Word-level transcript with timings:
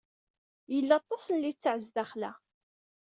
Yella 0.73 0.93
aṭas 0.99 1.25
n 1.29 1.35
litteɛ 1.41 1.75
sdaxel-a. 1.85 2.31